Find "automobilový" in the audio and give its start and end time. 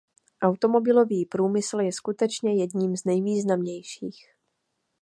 0.41-1.25